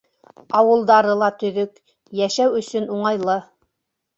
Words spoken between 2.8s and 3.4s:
уңайлы.